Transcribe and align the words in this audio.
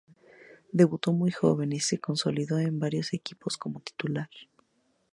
Debutó 0.71 1.13
muy 1.13 1.29
joven 1.29 1.73
y 1.73 1.79
se 1.79 1.99
consolidó 1.99 2.57
en 2.57 2.79
varios 2.79 3.13
equipos 3.13 3.55
como 3.55 3.81
titular. 3.81 4.31